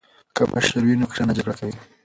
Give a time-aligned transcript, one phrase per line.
[0.35, 1.75] که مشره وي نو کشران نه جګړه کوي.